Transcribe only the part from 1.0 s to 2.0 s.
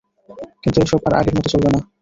আর আগের মতো চলবে না।